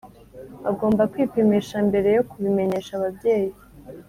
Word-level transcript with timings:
bagomba 0.63 1.09
kwipimisha 1.11 1.77
mbere 1.87 2.09
yo 2.17 2.23
kubimenyesha 2.29 2.91
ababyeyi. 2.95 3.51